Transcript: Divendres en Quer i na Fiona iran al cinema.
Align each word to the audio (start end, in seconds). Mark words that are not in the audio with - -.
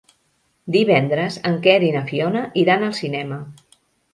Divendres 0.75 1.37
en 1.51 1.59
Quer 1.67 1.75
i 1.91 1.91
na 1.99 2.03
Fiona 2.09 2.43
iran 2.63 2.87
al 2.89 2.99
cinema. 3.05 3.39